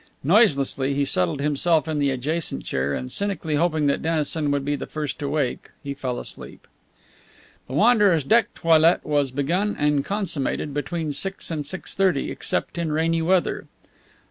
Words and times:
Noiselessly 0.23 0.95
he 0.95 1.05
settled 1.05 1.41
himself 1.41 1.87
in 1.87 1.99
the 1.99 2.09
adjacent 2.09 2.65
chair, 2.65 2.91
and 2.95 3.11
cynically 3.11 3.53
hoping 3.53 3.85
that 3.85 4.01
Dennison 4.01 4.49
would 4.49 4.65
be 4.65 4.75
first 4.75 5.19
to 5.19 5.29
wake 5.29 5.69
he 5.83 5.93
fell 5.93 6.17
asleep. 6.17 6.65
The 7.67 7.73
Wanderer's 7.73 8.23
deck 8.23 8.51
toilet 8.55 9.05
was 9.05 9.29
begun 9.29 9.75
and 9.77 10.03
consummated 10.03 10.73
between 10.73 11.13
six 11.13 11.51
and 11.51 11.67
six 11.67 11.93
thirty, 11.93 12.31
except 12.31 12.79
in 12.79 12.91
rainy 12.91 13.21
weather. 13.21 13.67